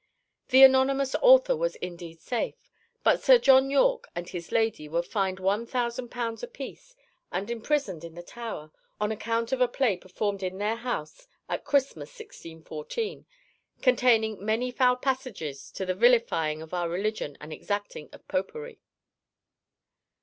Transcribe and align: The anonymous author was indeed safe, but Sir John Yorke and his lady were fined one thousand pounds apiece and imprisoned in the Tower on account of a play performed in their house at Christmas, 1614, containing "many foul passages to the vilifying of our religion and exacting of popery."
The 0.49 0.63
anonymous 0.63 1.13
author 1.21 1.55
was 1.55 1.75
indeed 1.75 2.19
safe, 2.21 2.55
but 3.03 3.21
Sir 3.21 3.37
John 3.37 3.69
Yorke 3.69 4.07
and 4.15 4.27
his 4.27 4.51
lady 4.51 4.89
were 4.89 5.03
fined 5.03 5.39
one 5.39 5.67
thousand 5.67 6.09
pounds 6.09 6.41
apiece 6.41 6.95
and 7.31 7.51
imprisoned 7.51 8.03
in 8.03 8.15
the 8.15 8.23
Tower 8.23 8.71
on 8.99 9.11
account 9.11 9.51
of 9.51 9.61
a 9.61 9.67
play 9.67 9.95
performed 9.95 10.41
in 10.41 10.57
their 10.57 10.77
house 10.77 11.27
at 11.47 11.65
Christmas, 11.65 12.09
1614, 12.09 13.27
containing 13.83 14.43
"many 14.43 14.71
foul 14.71 14.95
passages 14.95 15.69
to 15.73 15.85
the 15.85 15.93
vilifying 15.93 16.63
of 16.63 16.73
our 16.73 16.89
religion 16.89 17.37
and 17.39 17.53
exacting 17.53 18.09
of 18.11 18.27
popery." 18.27 18.81